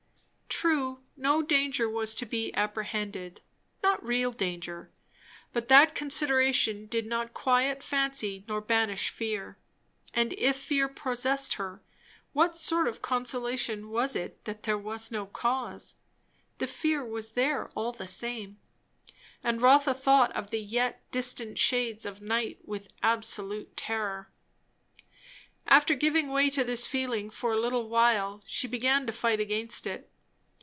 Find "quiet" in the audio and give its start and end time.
7.33-7.81